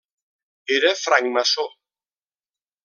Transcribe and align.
Era 0.77 0.95
francmaçó. 1.03 1.67